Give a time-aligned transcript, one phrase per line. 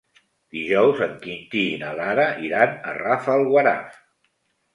[0.55, 4.03] Dijous en Quintí i na Lara iran a Rafelguaraf.